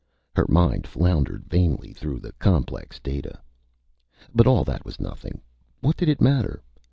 Her 0.35 0.47
mind 0.49 0.87
floundered 0.87 1.45
vainly 1.45 1.93
through 1.93 2.21
the 2.21 2.31
complex 2.33 2.99
data. 2.99 3.39
But 4.33 4.47
all 4.47 4.63
that 4.63 4.83
was 4.83 4.99
nothing. 4.99 5.41
What 5.81 5.95
did 5.95 6.09
it 6.09 6.19
matter? 6.19 6.63